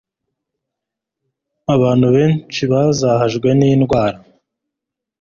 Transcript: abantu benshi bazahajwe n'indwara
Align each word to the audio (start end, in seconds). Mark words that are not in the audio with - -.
abantu 1.75 2.07
benshi 2.15 2.61
bazahajwe 2.71 3.49
n'indwara 3.59 4.17